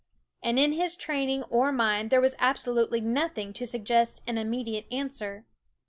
[0.41, 4.87] And in his training or mine there was absolutely noth ing to suggest an immediate
[4.91, 5.45] answer.